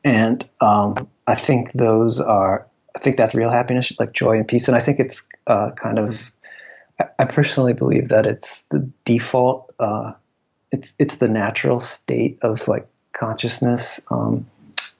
And 0.04 0.48
um, 0.62 1.08
I 1.28 1.36
think 1.36 1.72
those 1.74 2.20
are 2.20 2.68
I 2.96 3.00
think 3.00 3.17
that's 3.17 3.36
real 3.36 3.51
happiness, 3.51 3.91
like 4.00 4.13
joy 4.13 4.38
and 4.38 4.48
peace. 4.48 4.67
And 4.67 4.75
I 4.75 4.79
think 4.79 5.00
it's 5.00 5.27
uh, 5.48 5.72
kind 5.72 6.00
of, 6.00 6.31
I 7.17 7.25
personally 7.25 7.74
believe 7.74 8.10
that 8.10 8.25
it's 8.25 8.63
the 8.63 8.89
default, 9.05 9.72
uh, 9.79 10.13
it's 10.72 10.93
it's 11.00 11.17
the 11.17 11.27
natural 11.27 11.79
state 11.79 12.38
of 12.41 12.67
like 12.67 12.88
consciousness, 13.13 14.00
um, 14.12 14.46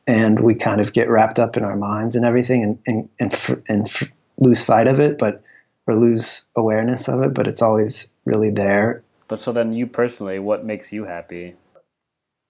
and 0.08 0.40
we 0.40 0.56
kind 0.56 0.82
of 0.82 0.94
get 0.94 1.10
wrapped 1.10 1.40
up 1.40 1.58
in 1.58 1.64
our 1.64 1.76
minds 1.76 2.16
and 2.16 2.26
everything, 2.26 2.64
and 2.64 2.80
and 2.88 3.10
and, 3.20 3.64
and 3.68 4.12
lose 4.38 4.60
sight 4.60 4.88
of 4.88 5.00
it, 5.00 5.18
but 5.18 5.44
or 5.86 5.96
lose 5.96 6.44
awareness 6.56 7.08
of 7.08 7.22
it. 7.22 7.34
But 7.34 7.48
it's 7.48 7.62
always 7.62 8.12
really 8.26 8.50
there. 8.50 9.04
But 9.28 9.40
so 9.40 9.52
then, 9.52 9.74
you 9.74 9.86
personally, 9.86 10.40
what 10.40 10.66
makes 10.66 10.92
you 10.92 11.06
happy? 11.06 11.56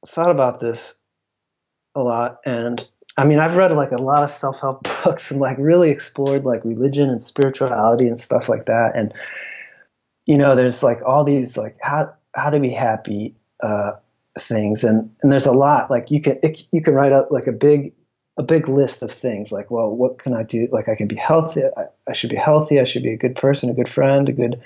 I 0.05 0.07
thought 0.07 0.31
about 0.31 0.61
this 0.61 0.95
a 1.95 2.01
lot, 2.01 2.39
and 2.45 2.87
I 3.17 3.25
mean, 3.25 3.39
I've 3.39 3.55
read 3.55 3.71
like 3.73 3.91
a 3.91 3.97
lot 3.97 4.23
of 4.23 4.31
self 4.31 4.61
help 4.61 4.83
books 5.03 5.31
and 5.31 5.39
like 5.39 5.57
really 5.59 5.89
explored 5.89 6.45
like 6.45 6.63
religion 6.63 7.09
and 7.09 7.21
spirituality 7.21 8.07
and 8.07 8.19
stuff 8.19 8.49
like 8.49 8.65
that. 8.65 8.95
And 8.95 9.13
you 10.25 10.37
know, 10.37 10.55
there's 10.55 10.83
like 10.83 11.01
all 11.05 11.23
these 11.23 11.57
like 11.57 11.75
how 11.81 12.13
how 12.35 12.49
to 12.49 12.59
be 12.59 12.69
happy 12.69 13.35
uh, 13.61 13.93
things 14.37 14.83
and 14.83 15.09
and 15.21 15.31
there's 15.31 15.45
a 15.45 15.51
lot 15.51 15.89
like 15.89 16.11
you 16.11 16.21
can 16.21 16.39
it, 16.43 16.63
you 16.71 16.81
can 16.81 16.93
write 16.93 17.11
out 17.11 17.31
like 17.31 17.47
a 17.47 17.51
big 17.51 17.93
a 18.37 18.43
big 18.43 18.69
list 18.69 19.01
of 19.01 19.11
things 19.11 19.51
like 19.51 19.69
well 19.69 19.89
what 19.89 20.19
can 20.19 20.33
i 20.33 20.43
do 20.43 20.67
like 20.71 20.87
i 20.87 20.95
can 20.95 21.07
be 21.07 21.15
healthy 21.15 21.61
I, 21.77 21.85
I 22.07 22.13
should 22.13 22.29
be 22.29 22.35
healthy 22.35 22.79
i 22.79 22.83
should 22.83 23.03
be 23.03 23.13
a 23.13 23.17
good 23.17 23.35
person 23.35 23.69
a 23.69 23.73
good 23.73 23.89
friend 23.89 24.29
a 24.29 24.31
good 24.31 24.61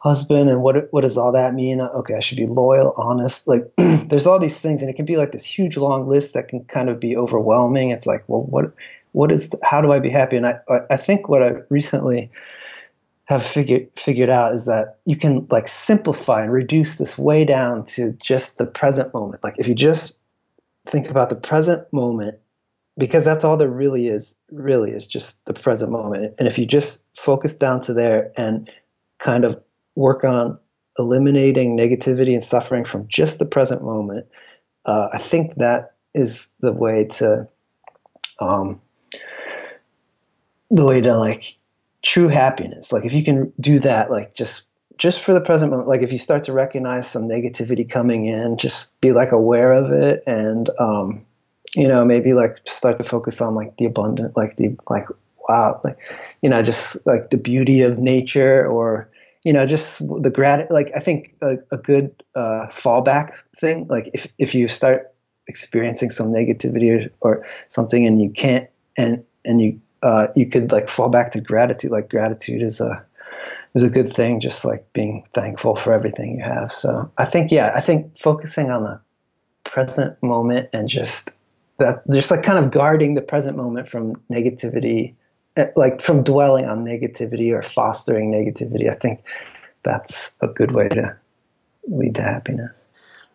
husband 0.00 0.48
and 0.48 0.62
what 0.62 0.92
what 0.92 1.02
does 1.02 1.16
all 1.16 1.32
that 1.32 1.54
mean? 1.54 1.80
Okay 1.80 2.14
i 2.14 2.20
should 2.20 2.38
be 2.38 2.46
loyal 2.46 2.92
honest. 2.96 3.46
Like 3.46 3.70
there's 3.76 4.26
all 4.26 4.38
these 4.38 4.58
things 4.58 4.82
and 4.82 4.90
it 4.90 4.96
can 4.96 5.04
be 5.04 5.16
like 5.16 5.32
this 5.32 5.44
huge 5.44 5.76
long 5.76 6.08
list 6.08 6.34
that 6.34 6.48
can 6.48 6.64
kind 6.64 6.88
of 6.88 6.98
be 6.98 7.16
overwhelming. 7.16 7.90
It's 7.90 8.06
like 8.06 8.24
well 8.26 8.42
what 8.42 8.72
what 9.12 9.30
is 9.30 9.50
the, 9.50 9.58
how 9.62 9.80
do 9.80 9.92
i 9.92 9.98
be 9.98 10.10
happy? 10.10 10.36
And 10.36 10.46
i 10.46 10.58
i 10.90 10.96
think 10.96 11.28
what 11.28 11.42
i 11.42 11.52
recently 11.68 12.30
have 13.24 13.44
figured 13.44 13.88
figured 13.94 14.30
out 14.30 14.54
is 14.54 14.64
that 14.64 14.98
you 15.04 15.16
can 15.16 15.46
like 15.50 15.68
simplify 15.68 16.42
and 16.42 16.52
reduce 16.52 16.96
this 16.96 17.16
way 17.16 17.44
down 17.44 17.84
to 17.84 18.12
just 18.20 18.58
the 18.58 18.66
present 18.66 19.14
moment. 19.14 19.44
Like 19.44 19.54
if 19.58 19.68
you 19.68 19.74
just 19.74 20.16
think 20.86 21.10
about 21.10 21.28
the 21.28 21.36
present 21.36 21.92
moment 21.92 22.38
because 22.98 23.24
that's 23.24 23.44
all 23.44 23.56
there 23.56 23.68
really 23.68 24.08
is 24.08 24.34
really 24.50 24.92
is 24.92 25.06
just 25.06 25.44
the 25.44 25.52
present 25.52 25.92
moment. 25.92 26.34
And 26.38 26.48
if 26.48 26.58
you 26.58 26.64
just 26.64 27.04
focus 27.14 27.54
down 27.54 27.82
to 27.82 27.92
there 27.92 28.32
and 28.36 28.72
kind 29.18 29.44
of 29.44 29.62
work 29.94 30.24
on 30.24 30.58
eliminating 30.98 31.76
negativity 31.76 32.32
and 32.32 32.44
suffering 32.44 32.84
from 32.84 33.06
just 33.08 33.38
the 33.38 33.46
present 33.46 33.82
moment, 33.82 34.26
uh, 34.84 35.08
I 35.12 35.18
think 35.18 35.56
that 35.56 35.94
is 36.14 36.48
the 36.60 36.72
way 36.72 37.04
to, 37.04 37.48
um, 38.40 38.80
the 40.70 40.84
way 40.84 41.00
to 41.00 41.16
like 41.16 41.56
true 42.02 42.28
happiness. 42.28 42.92
Like 42.92 43.04
if 43.04 43.12
you 43.12 43.24
can 43.24 43.52
do 43.60 43.80
that, 43.80 44.10
like 44.10 44.34
just 44.34 44.64
just 44.96 45.20
for 45.20 45.32
the 45.32 45.40
present 45.40 45.70
moment, 45.70 45.88
like 45.88 46.02
if 46.02 46.12
you 46.12 46.18
start 46.18 46.44
to 46.44 46.52
recognize 46.52 47.08
some 47.08 47.22
negativity 47.22 47.88
coming 47.88 48.26
in, 48.26 48.58
just 48.58 49.00
be 49.00 49.12
like 49.12 49.32
aware 49.32 49.72
of 49.72 49.90
it 49.90 50.22
and 50.26 50.68
um, 50.78 51.24
you 51.74 51.88
know 51.88 52.04
maybe 52.04 52.34
like 52.34 52.58
start 52.66 52.98
to 52.98 53.04
focus 53.04 53.40
on 53.40 53.54
like 53.54 53.76
the 53.78 53.86
abundant, 53.86 54.36
like 54.36 54.56
the 54.56 54.76
like 54.88 55.06
wow, 55.48 55.80
like 55.84 55.98
you 56.42 56.50
know 56.50 56.62
just 56.62 57.04
like 57.06 57.30
the 57.30 57.36
beauty 57.36 57.80
of 57.80 57.98
nature 57.98 58.66
or 58.66 59.08
you 59.44 59.52
know, 59.52 59.66
just 59.66 59.98
the 60.22 60.30
grat. 60.30 60.70
Like 60.70 60.92
I 60.94 61.00
think 61.00 61.34
a, 61.40 61.56
a 61.70 61.78
good 61.78 62.22
uh, 62.34 62.66
fallback 62.70 63.32
thing. 63.56 63.86
Like 63.88 64.10
if 64.12 64.26
if 64.38 64.54
you 64.54 64.68
start 64.68 65.14
experiencing 65.46 66.10
some 66.10 66.28
negativity 66.28 67.10
or, 67.10 67.10
or 67.20 67.46
something, 67.68 68.06
and 68.06 68.20
you 68.20 68.30
can't, 68.30 68.68
and 68.96 69.24
and 69.44 69.60
you 69.60 69.80
uh, 70.02 70.28
you 70.36 70.46
could 70.46 70.72
like 70.72 70.88
fall 70.88 71.08
back 71.08 71.32
to 71.32 71.40
gratitude. 71.40 71.90
Like 71.90 72.10
gratitude 72.10 72.62
is 72.62 72.80
a 72.80 73.04
is 73.74 73.82
a 73.82 73.90
good 73.90 74.12
thing. 74.12 74.40
Just 74.40 74.64
like 74.64 74.92
being 74.92 75.24
thankful 75.32 75.76
for 75.76 75.92
everything 75.92 76.36
you 76.36 76.44
have. 76.44 76.72
So 76.72 77.10
I 77.18 77.24
think 77.24 77.50
yeah, 77.50 77.72
I 77.74 77.80
think 77.80 78.18
focusing 78.18 78.70
on 78.70 78.84
the 78.84 79.00
present 79.64 80.20
moment 80.22 80.68
and 80.72 80.88
just 80.88 81.30
that, 81.78 82.02
just 82.10 82.30
like 82.30 82.42
kind 82.42 82.62
of 82.62 82.70
guarding 82.70 83.14
the 83.14 83.22
present 83.22 83.56
moment 83.56 83.88
from 83.88 84.16
negativity 84.30 85.14
Uh, 85.56 85.66
like 85.74 86.00
from 86.00 86.22
dwelling 86.22 86.66
on 86.66 86.84
negativity 86.84 87.52
or 87.52 87.62
fostering 87.62 88.30
negativity. 88.30 88.88
I 88.88 88.96
think 88.96 89.24
that's 89.82 90.36
a 90.40 90.46
good 90.46 90.70
way 90.70 90.88
to 90.90 91.16
lead 91.88 92.14
to 92.16 92.22
happiness. 92.22 92.84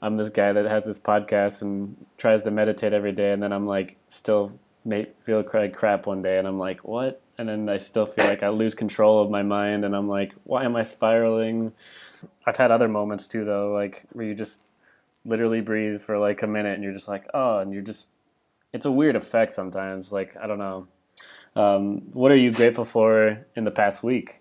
I'm 0.01 0.15
this 0.15 0.29
guy 0.29 0.53
that 0.53 0.65
has 0.65 0.85
this 0.85 0.99
podcast 0.99 1.61
and 1.61 1.95
tries 2.17 2.43
to 2.43 2.51
meditate 2.51 2.93
every 2.93 3.11
day, 3.11 3.31
and 3.31 3.43
then 3.43 3.51
I'm 3.51 3.67
like 3.67 3.97
still 4.07 4.57
feel 4.87 5.43
like 5.53 5.73
crap 5.73 6.05
one 6.05 6.21
day, 6.21 6.37
and 6.37 6.47
I'm 6.47 6.59
like, 6.59 6.85
what? 6.85 7.21
And 7.37 7.49
then 7.49 7.67
I 7.67 7.79
still 7.79 8.05
feel 8.05 8.25
like 8.27 8.43
I 8.43 8.49
lose 8.49 8.75
control 8.75 9.21
of 9.21 9.29
my 9.29 9.43
mind, 9.43 9.83
and 9.83 9.93
I'm 9.93 10.07
like, 10.07 10.33
why 10.45 10.63
am 10.63 10.75
I 10.77 10.83
spiraling? 10.83 11.73
I've 12.45 12.55
had 12.55 12.71
other 12.71 12.87
moments 12.87 13.27
too, 13.27 13.43
though, 13.43 13.73
like 13.73 14.03
where 14.13 14.25
you 14.25 14.35
just 14.35 14.61
literally 15.25 15.59
breathe 15.59 16.01
for 16.01 16.17
like 16.17 16.43
a 16.43 16.47
minute, 16.47 16.75
and 16.75 16.83
you're 16.83 16.93
just 16.93 17.09
like, 17.09 17.25
oh, 17.33 17.59
and 17.59 17.73
you're 17.73 17.81
just. 17.81 18.07
It's 18.71 18.85
a 18.85 18.91
weird 18.91 19.15
effect 19.15 19.51
sometimes. 19.53 20.11
Like 20.11 20.35
I 20.41 20.47
don't 20.47 20.59
know 20.59 20.87
um, 21.55 22.01
what 22.13 22.31
are 22.31 22.37
you 22.37 22.51
grateful 22.51 22.85
for 22.85 23.45
in 23.55 23.63
the 23.63 23.71
past 23.71 24.03
week? 24.03 24.37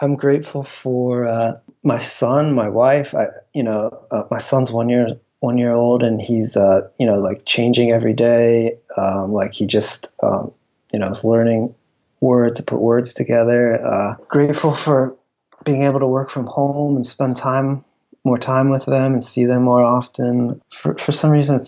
I'm 0.00 0.16
grateful 0.16 0.62
for 0.62 1.26
uh, 1.26 1.52
my 1.84 2.00
son, 2.00 2.54
my 2.54 2.68
wife. 2.68 3.14
I, 3.14 3.26
you 3.54 3.62
know, 3.62 4.04
uh, 4.10 4.24
my 4.30 4.38
son's 4.38 4.70
one 4.70 4.88
year 4.88 5.18
one 5.40 5.58
year 5.58 5.72
old, 5.72 6.02
and 6.02 6.20
he's 6.20 6.56
uh, 6.56 6.88
you 6.98 7.06
know 7.06 7.20
like 7.20 7.44
changing 7.44 7.92
every 7.92 8.14
day. 8.14 8.78
Um, 8.96 9.32
like 9.32 9.52
he 9.54 9.66
just 9.66 10.08
um, 10.22 10.52
you 10.92 10.98
know 10.98 11.10
is 11.10 11.24
learning 11.24 11.74
words 12.20 12.58
to 12.58 12.64
put 12.64 12.80
words 12.80 13.12
together. 13.14 13.84
Uh, 13.84 14.16
grateful 14.28 14.74
for 14.74 15.16
being 15.64 15.84
able 15.84 16.00
to 16.00 16.06
work 16.06 16.30
from 16.30 16.46
home 16.46 16.96
and 16.96 17.06
spend 17.06 17.36
time 17.36 17.84
more 18.24 18.38
time 18.38 18.70
with 18.70 18.84
them 18.84 19.12
and 19.12 19.24
see 19.24 19.44
them 19.44 19.62
more 19.62 19.84
often. 19.84 20.60
For 20.70 20.96
for 20.96 21.12
some 21.12 21.30
reason, 21.30 21.64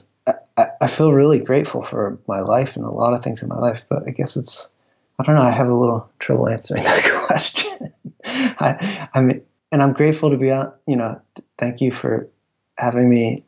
I, 0.56 0.68
I 0.80 0.86
feel 0.86 1.12
really 1.12 1.40
grateful 1.40 1.82
for 1.82 2.18
my 2.26 2.40
life 2.40 2.76
and 2.76 2.84
a 2.84 2.90
lot 2.90 3.14
of 3.14 3.22
things 3.22 3.42
in 3.42 3.48
my 3.48 3.58
life, 3.58 3.84
but 3.88 4.04
I 4.06 4.10
guess 4.10 4.36
it's 4.36 4.68
I 5.18 5.22
don't 5.24 5.36
know. 5.36 5.42
I 5.42 5.50
have 5.50 5.68
a 5.68 5.74
little 5.74 6.10
trouble 6.18 6.48
answering 6.48 6.82
that 6.84 7.26
question. 7.26 7.92
I, 8.24 9.08
I 9.14 9.20
mean, 9.20 9.42
and 9.70 9.82
I'm 9.82 9.92
grateful 9.92 10.30
to 10.30 10.36
be 10.36 10.50
on. 10.50 10.72
You 10.86 10.96
know, 10.96 11.20
thank 11.58 11.80
you 11.80 11.92
for 11.92 12.28
having 12.76 13.08
me 13.08 13.44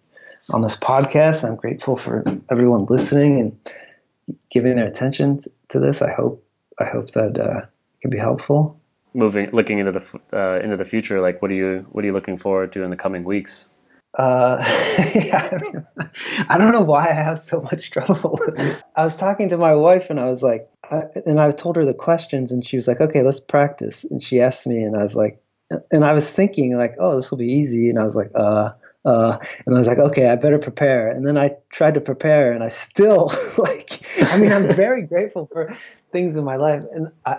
on 0.50 0.62
this 0.62 0.76
podcast. 0.76 1.44
I'm 1.44 1.56
grateful 1.56 1.96
for 1.96 2.24
everyone 2.50 2.86
listening 2.86 3.40
and 3.40 4.38
giving 4.50 4.76
their 4.76 4.86
attention 4.86 5.40
to 5.68 5.80
this. 5.80 6.02
I 6.02 6.12
hope 6.12 6.44
I 6.78 6.84
hope 6.84 7.12
that 7.12 7.38
uh, 7.38 7.66
can 8.00 8.10
be 8.10 8.18
helpful. 8.18 8.80
Moving, 9.14 9.50
looking 9.52 9.78
into 9.78 9.92
the 9.92 10.04
uh, 10.32 10.60
into 10.62 10.76
the 10.76 10.84
future, 10.84 11.20
like 11.20 11.40
what 11.40 11.50
are 11.50 11.54
you 11.54 11.86
what 11.90 12.04
are 12.04 12.06
you 12.06 12.12
looking 12.12 12.36
forward 12.36 12.72
to 12.72 12.82
in 12.82 12.90
the 12.90 12.96
coming 12.96 13.24
weeks? 13.24 13.66
Uh, 14.18 14.56
yeah, 15.14 15.48
I, 15.52 15.62
mean, 15.62 15.86
I 16.48 16.58
don't 16.58 16.72
know 16.72 16.82
why 16.82 17.10
I 17.10 17.12
have 17.12 17.38
so 17.38 17.60
much 17.60 17.90
trouble. 17.90 18.38
I 18.94 19.04
was 19.04 19.16
talking 19.16 19.50
to 19.50 19.58
my 19.58 19.74
wife 19.74 20.08
and 20.10 20.18
I 20.18 20.26
was 20.26 20.42
like, 20.42 20.68
I, 20.90 21.04
and 21.24 21.40
I 21.40 21.50
told 21.50 21.76
her 21.76 21.84
the 21.84 21.94
questions 21.94 22.52
and 22.52 22.66
she 22.66 22.76
was 22.76 22.88
like, 22.88 23.00
okay, 23.00 23.22
let's 23.22 23.40
practice. 23.40 24.04
And 24.04 24.22
she 24.22 24.40
asked 24.40 24.66
me 24.66 24.82
and 24.82 24.96
I 24.96 25.02
was 25.02 25.14
like, 25.14 25.40
and 25.90 26.04
I 26.04 26.12
was 26.12 26.28
thinking 26.28 26.76
like, 26.76 26.94
oh, 26.98 27.16
this 27.16 27.30
will 27.30 27.38
be 27.38 27.52
easy. 27.52 27.90
And 27.90 27.98
I 27.98 28.04
was 28.04 28.14
like, 28.14 28.30
uh, 28.34 28.70
uh, 29.04 29.38
and 29.64 29.74
I 29.74 29.78
was 29.78 29.88
like, 29.88 29.98
okay, 29.98 30.28
I 30.28 30.36
better 30.36 30.58
prepare. 30.58 31.10
And 31.10 31.26
then 31.26 31.36
I 31.36 31.56
tried 31.70 31.94
to 31.94 32.00
prepare 32.00 32.52
and 32.52 32.62
I 32.62 32.68
still 32.68 33.32
like, 33.58 34.02
I 34.20 34.38
mean, 34.38 34.52
I'm 34.52 34.74
very 34.74 35.02
grateful 35.06 35.48
for 35.52 35.76
things 36.12 36.36
in 36.36 36.44
my 36.44 36.56
life. 36.56 36.84
And 36.92 37.10
I, 37.24 37.38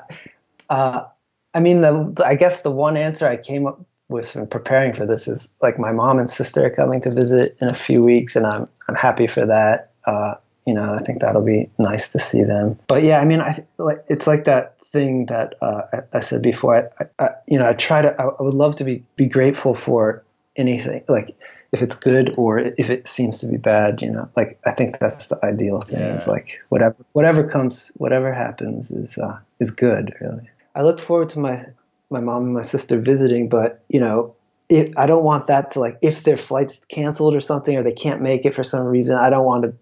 uh, 0.70 1.06
I 1.54 1.60
mean, 1.60 1.82
the, 1.82 2.14
I 2.26 2.36
guess 2.36 2.62
the 2.62 2.72
one 2.72 2.98
answer 2.98 3.28
I 3.28 3.38
came 3.38 3.66
up 3.66 3.82
with 4.10 4.36
in 4.36 4.48
preparing 4.48 4.94
for 4.94 5.06
this 5.06 5.28
is 5.28 5.50
like 5.62 5.80
my 5.80 5.92
mom 5.92 6.20
and 6.20 6.30
sister 6.30 6.66
are 6.66 6.70
coming 6.70 7.02
to 7.02 7.12
visit 7.12 7.58
in 7.60 7.70
a 7.70 7.76
few 7.76 8.02
weeks, 8.02 8.36
and 8.36 8.46
I'm 8.46 8.68
I'm 8.88 8.96
happy 8.96 9.28
for 9.28 9.46
that. 9.46 9.92
Uh, 10.06 10.36
you 10.68 10.74
know, 10.74 10.94
I 10.94 11.02
think 11.02 11.22
that'll 11.22 11.42
be 11.42 11.70
nice 11.80 12.12
to 12.12 12.20
see 12.20 12.44
them. 12.44 12.78
But 12.88 13.04
yeah, 13.04 13.20
I 13.22 13.26
mean, 13.26 13.40
I 13.40 13.66
like 13.78 14.02
it's 14.10 14.28
like 14.28 14.44
that 14.44 14.78
thing 14.92 15.28
that 15.28 15.56
uh, 15.62 15.84
I, 15.94 16.18
I, 16.18 16.20
said 16.20 16.42
before. 16.42 16.92
I, 17.00 17.06
I, 17.24 17.30
you 17.48 17.58
know, 17.58 17.70
I 17.70 17.74
try 17.74 18.02
to. 18.02 18.14
I, 18.22 18.42
would 18.44 18.54
love 18.54 18.76
to 18.76 18.84
be 18.84 19.04
be 19.16 19.28
grateful 19.28 19.76
for 19.76 20.26
anything, 20.58 21.06
like 21.08 21.38
if 21.72 21.82
it's 21.82 21.96
good 21.96 22.36
or 22.38 22.60
if 22.60 22.90
it 22.90 23.08
seems 23.08 23.40
to 23.40 23.48
be 23.48 23.56
bad. 23.56 24.02
You 24.02 24.12
know, 24.12 24.30
like 24.36 24.60
I 24.66 24.72
think 24.72 25.00
that's 25.00 25.28
the 25.28 25.40
ideal 25.44 25.80
thing. 25.80 26.00
Yeah. 26.00 26.14
It's 26.14 26.28
like 26.28 26.60
whatever 26.68 26.98
whatever 27.14 27.48
comes, 27.48 27.94
whatever 27.96 28.34
happens 28.34 28.92
is 28.92 29.18
uh, 29.18 29.40
is 29.62 29.72
good. 29.72 30.14
Really, 30.20 30.50
I 30.76 30.82
look 30.82 31.00
forward 31.00 31.30
to 31.30 31.40
my 31.40 31.66
my 32.10 32.20
mom 32.20 32.44
and 32.44 32.54
my 32.54 32.64
sister 32.64 33.00
visiting, 33.00 33.48
but 33.48 33.84
you 33.88 34.02
know, 34.02 34.36
it, 34.70 34.94
I 34.98 35.06
don't 35.06 35.24
want 35.24 35.48
that 35.48 35.72
to 35.72 35.80
like 35.80 35.98
if 36.02 36.24
their 36.24 36.38
flight's 36.38 36.84
canceled 36.86 37.36
or 37.36 37.42
something 37.42 37.76
or 37.76 37.84
they 37.84 37.92
can't 37.94 38.22
make 38.22 38.46
it 38.46 38.54
for 38.54 38.64
some 38.64 38.86
reason. 38.86 39.18
I 39.18 39.30
don't 39.30 39.46
want 39.46 39.64
to, 39.64 39.74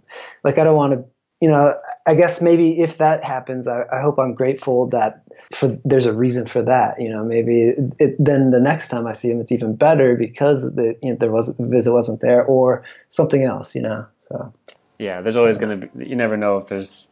like, 0.43 0.57
I 0.57 0.63
don't 0.63 0.75
want 0.75 0.93
to. 0.93 1.05
You 1.41 1.49
know, 1.49 1.75
I 2.05 2.15
guess 2.15 2.41
maybe 2.41 2.79
if 2.79 2.97
that 2.99 3.21
happens, 3.21 3.67
I, 3.67 3.83
I 3.91 3.99
hope 3.99 4.17
I'm 4.19 4.33
grateful 4.33 4.87
that 4.87 5.21
for 5.53 5.77
there's 5.83 6.05
a 6.05 6.13
reason 6.13 6.47
for 6.47 6.63
that. 6.63 6.99
You 6.99 7.09
know, 7.09 7.25
maybe 7.25 7.61
it, 7.61 7.79
it, 7.99 8.15
then 8.17 8.51
the 8.51 8.59
next 8.59 8.87
time 8.87 9.05
I 9.05 9.11
see 9.11 9.29
him, 9.31 9.41
it's 9.41 9.51
even 9.51 9.75
better 9.75 10.15
because 10.15 10.63
the 10.63 10.97
you 11.03 11.11
know, 11.11 11.17
there 11.17 11.31
was 11.31 11.53
the 11.53 11.67
visit 11.67 11.91
wasn't 11.91 12.21
there 12.21 12.43
or 12.45 12.85
something 13.09 13.43
else. 13.43 13.75
You 13.75 13.81
know, 13.81 14.05
so 14.17 14.53
yeah, 14.97 15.21
there's 15.21 15.35
always 15.35 15.57
going 15.57 15.81
to 15.81 15.87
be. 15.87 16.07
You 16.07 16.15
never 16.15 16.37
know 16.37 16.57
if 16.57 16.67
there's 16.67 17.07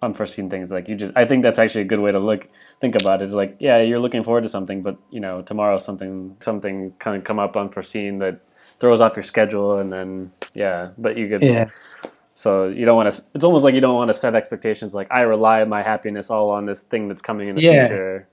unforeseen 0.00 0.50
things. 0.50 0.70
Like 0.70 0.88
you 0.88 0.94
just, 0.94 1.12
I 1.16 1.24
think 1.24 1.42
that's 1.42 1.58
actually 1.58 1.82
a 1.82 1.86
good 1.86 2.00
way 2.00 2.12
to 2.12 2.20
look 2.20 2.46
think 2.84 3.02
about. 3.02 3.22
Is 3.22 3.34
like, 3.34 3.56
yeah, 3.60 3.80
you're 3.80 3.98
looking 3.98 4.24
forward 4.24 4.42
to 4.42 4.48
something, 4.48 4.82
but 4.82 4.96
you 5.10 5.20
know, 5.20 5.42
tomorrow 5.42 5.78
something 5.78 6.36
something 6.40 6.92
kind 6.98 7.16
of 7.16 7.24
come 7.24 7.38
up 7.38 7.56
unforeseen 7.56 8.18
that 8.18 8.40
throws 8.80 9.00
off 9.00 9.16
your 9.16 9.22
schedule, 9.22 9.78
and 9.78 9.92
then 9.92 10.32
yeah, 10.54 10.90
but 10.98 11.16
you 11.16 11.28
get 11.28 11.42
yeah. 11.42 11.70
So 12.34 12.68
you 12.68 12.84
don't 12.84 12.96
want 12.96 13.14
to. 13.14 13.22
It's 13.34 13.44
almost 13.44 13.64
like 13.64 13.74
you 13.74 13.80
don't 13.80 13.94
want 13.94 14.08
to 14.08 14.14
set 14.14 14.34
expectations. 14.34 14.94
Like 14.94 15.10
I 15.10 15.22
rely 15.22 15.64
my 15.64 15.82
happiness 15.82 16.30
all 16.30 16.50
on 16.50 16.66
this 16.66 16.80
thing 16.80 17.08
that's 17.08 17.22
coming 17.22 17.48
in 17.48 17.56
the 17.56 17.62
yeah. 17.62 17.86
future, 17.86 18.28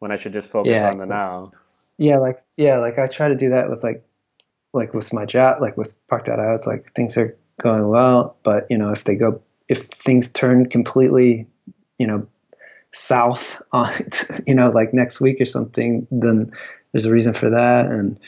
when 0.00 0.12
I 0.12 0.16
should 0.16 0.32
just 0.32 0.50
focus 0.50 0.72
yeah, 0.72 0.90
on 0.90 0.98
the 0.98 1.06
now. 1.06 1.52
Yeah, 1.96 2.18
like 2.18 2.42
yeah, 2.56 2.78
like 2.78 2.98
I 2.98 3.06
try 3.06 3.28
to 3.28 3.36
do 3.36 3.50
that 3.50 3.70
with 3.70 3.82
like, 3.82 4.04
like 4.72 4.92
with 4.92 5.12
my 5.12 5.24
job, 5.24 5.62
like 5.62 5.76
with 5.76 5.94
Park.io. 6.08 6.54
It's 6.54 6.66
like 6.66 6.92
things 6.92 7.16
are 7.16 7.36
going 7.62 7.88
well, 7.88 8.36
but 8.42 8.66
you 8.68 8.76
know, 8.76 8.90
if 8.90 9.04
they 9.04 9.14
go 9.14 9.40
if 9.68 9.86
things 9.86 10.28
turn 10.30 10.68
completely, 10.68 11.46
you 11.98 12.06
know, 12.06 12.26
south 12.94 13.60
on, 13.72 13.92
you 14.46 14.54
know, 14.54 14.70
like 14.70 14.94
next 14.94 15.20
week 15.20 15.40
or 15.40 15.44
something, 15.44 16.06
then 16.10 16.52
there's 16.92 17.06
a 17.06 17.12
reason 17.12 17.34
for 17.34 17.50
that, 17.50 17.86
and 17.86 18.18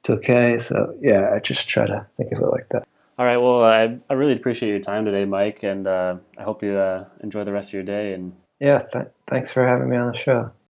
it's 0.00 0.10
okay. 0.10 0.58
So 0.58 0.96
yeah, 1.00 1.32
I 1.34 1.38
just 1.38 1.68
try 1.68 1.86
to 1.86 2.06
think 2.16 2.32
of 2.32 2.38
it 2.38 2.46
like 2.46 2.68
that. 2.70 2.86
All 3.18 3.26
right. 3.26 3.36
Well, 3.36 3.62
I, 3.62 3.98
I 4.08 4.14
really 4.14 4.32
appreciate 4.32 4.70
your 4.70 4.78
time 4.78 5.04
today, 5.04 5.26
Mike, 5.26 5.62
and 5.62 5.86
uh, 5.86 6.16
I 6.38 6.42
hope 6.42 6.62
you 6.62 6.72
uh, 6.72 7.04
enjoy 7.22 7.44
the 7.44 7.52
rest 7.52 7.68
of 7.68 7.74
your 7.74 7.82
day. 7.82 8.14
And 8.14 8.34
yeah, 8.60 8.78
th- 8.78 9.08
thanks 9.26 9.52
for 9.52 9.66
having 9.66 9.90
me 9.90 9.98
on 9.98 10.10
the 10.12 10.16
show. 10.16 10.50